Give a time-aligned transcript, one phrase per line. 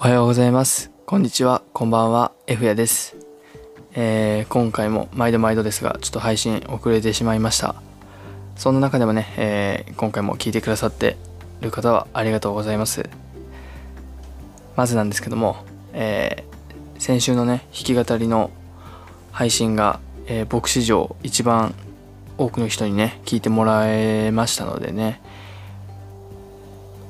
[0.00, 0.92] おはようございます。
[1.06, 1.60] こんにちは。
[1.72, 2.30] こんばんは。
[2.46, 3.16] F やです。
[3.94, 7.74] えー今回も毎度毎度ですが、ちょっと配信遅れてしまいました。
[8.54, 11.16] そんな中でもね、えー今回も聞いてくださって
[11.62, 13.10] る方はありがとうございます。
[14.76, 18.52] まずなんですけども、えー先週のね、弾き語りの
[19.32, 21.74] 配信が、えー僕史上一番
[22.36, 25.20] 多くの人にね、聞いてもらえましたのでね、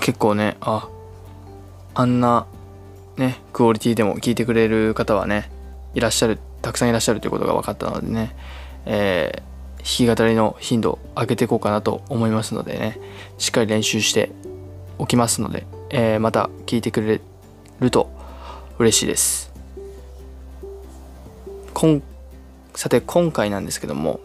[0.00, 0.88] 結構ね、あ、
[1.92, 2.46] あんな
[3.20, 5.50] ね、クオリティでも聞いてくれる方はね、
[5.94, 8.34] いらっしゃる、たくさんいらっしゃるということが分かったのでね、
[8.86, 9.50] えー
[9.82, 12.98] 弾き語りの頻度上げていこうかなと思いますのでね、
[13.38, 14.30] しっかり練習して
[14.98, 17.20] おきますので、えーまた聞いてくれ
[17.80, 18.10] ると
[18.78, 19.50] 嬉しいです。
[21.72, 22.02] こん
[22.74, 24.20] さて、今回なんですけども、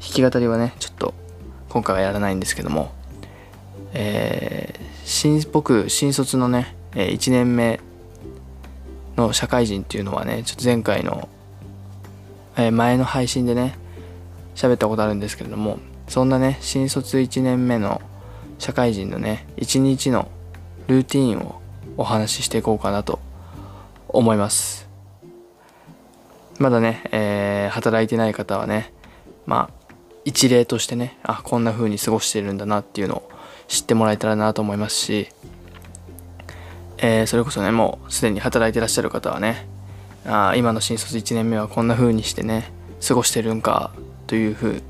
[0.00, 1.14] 弾き語りはね、ちょっと
[1.70, 2.92] 今回はやらないんですけども、
[3.92, 7.80] えー新僕新卒のね、1年目
[9.16, 11.28] の社会人っていうのはねちょっと前回の、
[12.56, 13.78] えー前の配信でね
[14.54, 18.00] 喋ったことあるんですけれどもそんなね新卒1年目の
[18.58, 20.28] 社会人のね1日の
[20.86, 21.60] ルーティンを
[21.96, 23.20] お話ししていこうかなと
[24.08, 24.88] 思います。
[26.58, 28.92] まだね、えー働いてない方はね
[29.46, 29.84] まあ
[30.24, 33.30] 一例としてねあこんな風に過ごしてるんだなっていうのを
[33.66, 35.28] 知ってもらえたらなと思いますし、
[37.06, 39.66] えーそれこそねもうすでに働いてらっしゃる方はね
[40.24, 42.72] あ今の新卒1年目はこんな風にしてね
[43.06, 43.90] 過ごしてるんか
[44.26, 44.80] という風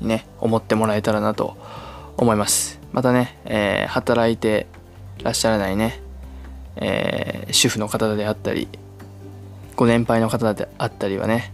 [0.00, 1.56] にね思ってもらえたらなと
[2.16, 2.80] 思います。
[2.92, 4.66] またね、えー働いて
[5.22, 6.00] らっしゃらないね、
[6.76, 8.68] えー主婦の方であったり
[9.76, 11.52] ご年配の方であったりはね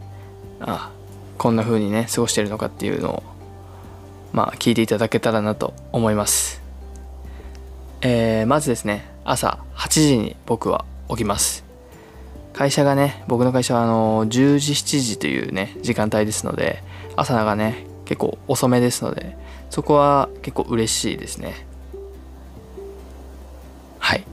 [0.60, 0.90] あ
[1.36, 3.22] こんな風にね過ごしてるのかっていうのを
[4.32, 6.62] まあ聞いていただけたらなと思います。
[8.00, 11.64] えーまずですね朝8時に僕は起きます。
[12.52, 16.82] 会社がね僕の会社はあの10時7時というね時間帯ですので
[17.16, 19.36] 朝がね結構遅めですので
[19.70, 21.66] そこは結構嬉しいですね。
[23.98, 24.24] はい。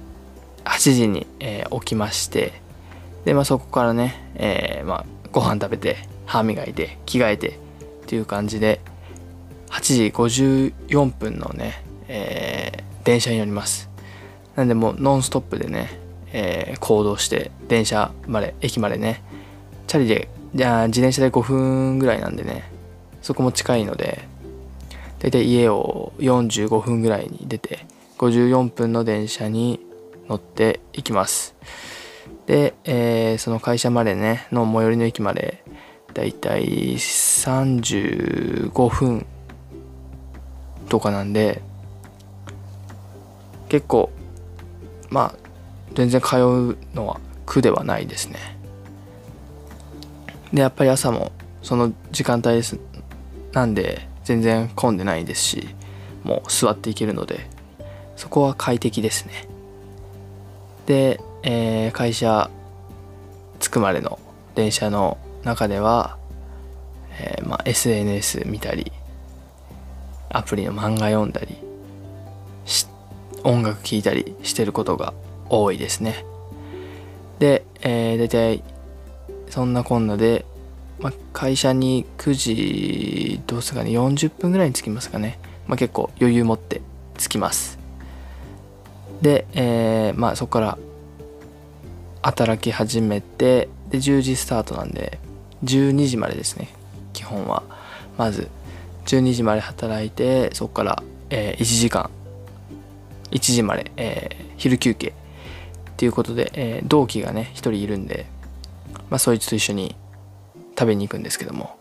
[0.66, 2.54] 8時に、えー起きまして
[3.26, 7.52] でまあそこからね、えーまあ、ご飯食べて歯磨いて着替えてっ
[8.08, 8.82] ていう感じで
[9.70, 13.89] 8時54分のね、えー電車に乗ります。
[14.60, 15.90] なんでもうノンストップでね、
[16.34, 19.24] えー行動して電車まで駅までね
[19.88, 22.70] チャリでじゃあ自転車で5分ぐらいなんでね
[23.22, 24.28] そこも近いので
[25.20, 27.86] 大体家を45分ぐらいに出て
[28.18, 29.80] 54分の電車に
[30.28, 31.56] 乗っていきます。
[32.46, 35.64] で、えーその会社までねの最寄りの駅まで
[36.14, 39.26] だいたい35分
[40.90, 41.62] とかなんで
[43.70, 44.12] 結構
[45.10, 45.50] まあ
[45.94, 48.58] 全然通うのは苦ではないですね。
[50.54, 51.32] でやっぱり朝も
[51.62, 52.80] その時間帯です
[53.52, 55.70] なんで全然混んでないですし
[56.24, 57.48] もう座っていけるので
[58.16, 59.48] そこは快適ですね。
[60.86, 62.50] で、えー会社
[63.60, 64.20] 着くまでの
[64.56, 66.18] 電車の中では、
[67.20, 68.92] えーまあ、SNS 見たり
[70.30, 71.58] アプリの漫画読んだり
[73.44, 75.14] 音楽聴いたりしてることが
[75.50, 76.26] 多いですね。
[77.40, 78.64] で、えー、大体
[79.50, 80.46] そんなこんなで、
[81.00, 86.82] まあ、会社に9時どうすかね40分ぐらいに着きますかね、まあ、結構余裕持って
[87.18, 87.80] 着きます。
[89.22, 90.78] で、えーまあそこから
[92.22, 95.20] 働き始めてで10時スタートなんで
[95.64, 96.70] 12時までですね
[97.14, 97.64] 基本は。
[98.18, 98.50] まず
[99.06, 102.10] 12時まで働いてそこから、えー1時間
[103.32, 105.10] 1時まで、えー昼休憩。
[105.10, 105.14] っ
[105.96, 108.26] ていうことで、えー同期がね1人いるんで、
[109.10, 109.96] まあ、そいつと一緒に
[110.78, 111.78] 食べに行くんですけども、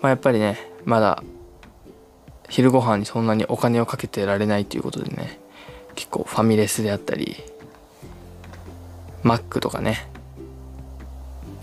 [0.00, 1.22] まあ、やっぱりねまだ
[2.48, 5.40] 昼ご飯にそんなにお金をかけてられないということでね
[5.96, 7.36] 結構ファミレスであったり
[9.22, 10.08] マックとかね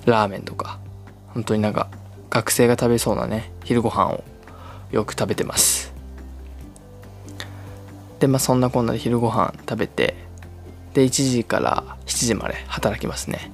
[0.05, 0.79] ラーメンとか
[1.27, 1.89] 本当になんか
[2.29, 4.23] 学生が食べそうなね昼ご飯を
[4.91, 5.82] よく食べてます。
[8.23, 10.15] でまあそんなこんなで昼ご飯食べて
[10.93, 13.51] で1時から7時まで働きますね。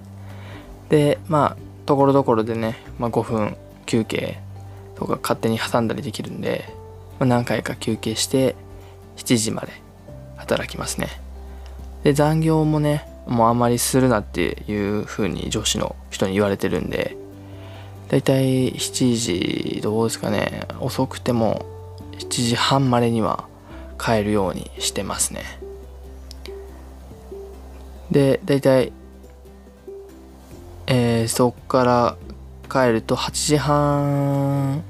[0.89, 3.57] でまあところどころでね、まあ、5分
[3.87, 4.37] 休憩
[4.93, 6.65] とか勝手に挟んだりできるんで、
[7.17, 8.55] まあ、何回か休憩して
[9.17, 9.71] 7時まで
[10.37, 11.07] 働きますね。
[12.03, 17.17] で残業もねもうあまりするなっていう風に上司の人に言われてるんで
[18.09, 21.65] だいたい7時どうですかね遅くても
[22.19, 23.49] 7時半までには
[23.99, 25.43] 帰るようにしてますね。
[28.09, 28.91] で大体
[30.91, 32.17] えー、そっから
[32.67, 34.83] 帰ると8時半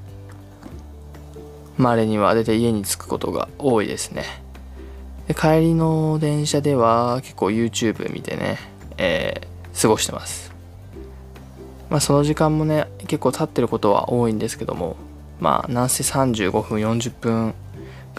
[1.77, 4.23] までには大体家に着くことが多いですね。
[5.27, 8.57] で帰りの電車では結構 YouTube 見てね、
[8.97, 10.53] えー、過ごしてます。
[11.89, 14.95] まあその時間もね結構経ってることは多いんですけども
[15.41, 17.53] まあなんせ35分40分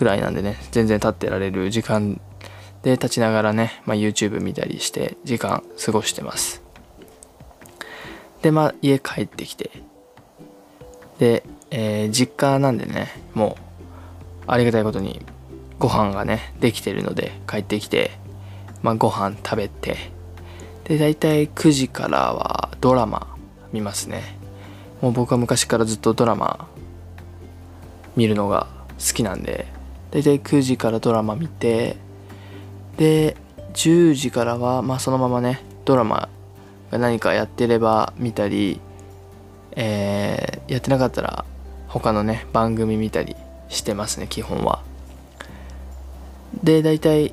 [0.00, 2.18] ぐらいなんでね全然立ってられる時間
[2.82, 6.62] で立ちながらね、まあ、YouTube 見たりして時間過ごしてます。
[8.40, 9.70] でまあ家帰ってきて。
[11.18, 15.20] で、えー、実家なんでねもうありがたいことに
[15.78, 18.12] ご飯がねできてるので帰ってきて、
[18.82, 19.96] まあ、ご飯食べて。
[20.84, 23.36] で大体9時からはドラマ
[23.70, 24.38] 見ますね。
[25.02, 26.66] もう僕は昔からずっとドラマ
[28.16, 28.66] 見るのが
[28.98, 29.79] 好きなんで。
[30.10, 31.96] 大体9時からドラマ見て
[32.96, 33.36] で
[33.74, 36.28] 10時からはまあそのままねドラマ
[36.90, 38.80] が何かやってれば見たり、
[39.72, 41.44] えー、やってなかったら
[41.88, 43.36] 他のね番組見たり
[43.68, 44.82] してますね基本は。
[46.62, 47.32] で大体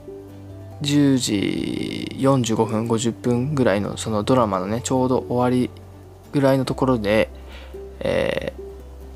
[0.81, 5.71] 10時45分50分ぐらいのそのドラマのねちょうど終わり
[6.31, 7.30] ぐらいのところで、
[8.00, 8.53] え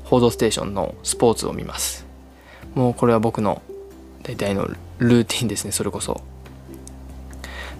[0.04, 2.01] ー、報道ステーションのスポーツを見ます。
[2.74, 3.62] もうこれは僕の
[4.22, 6.20] 大体のルーティンですねそれこそ。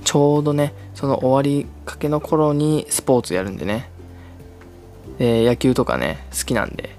[0.05, 3.89] ちょうどねその終わりかけの頃にスポーツやるんでね。
[5.19, 6.97] で野球とかね好きなんで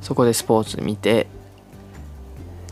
[0.00, 1.26] そこでスポーツ見て。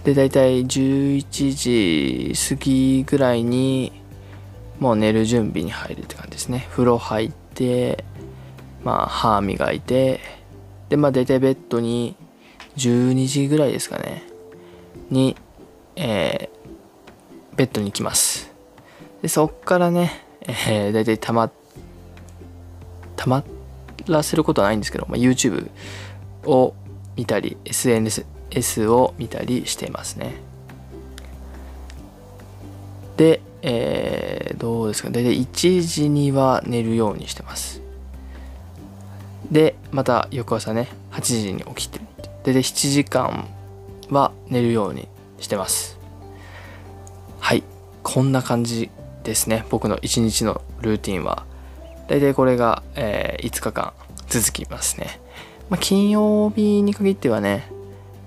[0.05, 3.93] で大体11時過ぎぐらいに
[4.81, 6.67] もう寝る準備に入るって感じですね。
[6.73, 8.05] 風呂入って
[8.83, 10.19] まあ歯磨いて。
[10.89, 12.17] でまあ大体ベッドに
[12.77, 14.25] 12時ぐらいですかね。
[15.11, 15.37] に、
[15.97, 18.51] えー、ベッドに来ます。
[19.21, 21.51] でそっからね、えー、大体たま
[23.17, 23.45] たま
[24.07, 25.71] らせることはないんですけど、まあ、YouTube
[26.45, 26.75] を
[27.17, 30.35] 見たり SNS S を見たりしていますね。
[33.17, 35.11] で、えー、どうですか？
[35.11, 37.81] 大体1時には寝るようにしてます。
[39.51, 42.01] でまた翌朝ね8時に起きて
[42.45, 43.47] でで7時間
[44.13, 45.09] は寝るように
[45.41, 45.99] してます。
[47.41, 47.65] はい。
[48.03, 48.91] こんな感じ
[49.25, 49.65] ですね。
[49.71, 51.45] 僕の1日のルーティンは。
[52.09, 53.93] 大体これが、えー、5日間
[54.29, 55.21] 続きますね、
[55.71, 57.71] まあ、金曜日に限ってはね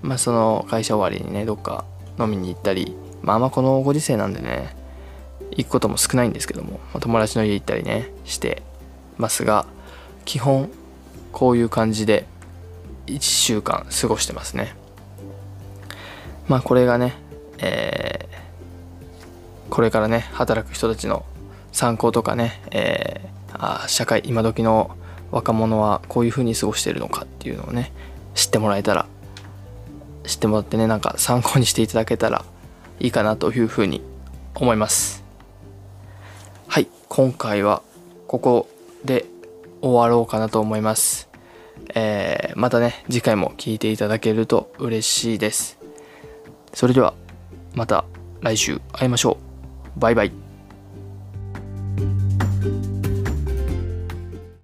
[0.02, 1.84] まあ、その会社終わりにねどっか
[2.20, 4.76] 飲みに行ったりまあまあこのご時世なんでね
[5.52, 8.62] 行くことも少ないんですけども、ま、友達の家行ったりねして
[9.18, 9.66] ますが
[10.26, 10.70] 基本
[11.32, 12.28] こういう感じで
[13.08, 14.76] 1週間過ごしてますね。
[16.48, 17.16] まあこれがね、
[17.58, 21.26] えー、これからね働く人たちの
[21.72, 24.96] 参考とかね、えー、あ社会今時の
[25.32, 27.92] 若者はこういう風に過ごしてるのかっていうのをね
[28.36, 29.08] 知ってもらえたら
[30.26, 32.46] 知ってもらってねなんか参考にしていただけたら
[33.00, 34.02] いいかなというふうに
[34.56, 35.24] 思います。
[36.68, 37.82] はい今回は
[38.28, 38.70] ここ
[39.04, 39.26] で
[39.82, 41.30] 終わろうかなと思います。
[41.94, 45.75] えー、またね次回も聞いていただけると嬉しいです。
[46.76, 47.14] それでは
[47.74, 48.06] また
[48.42, 49.38] 来週会いましょ
[49.96, 50.00] う。
[50.00, 50.45] バイバイ。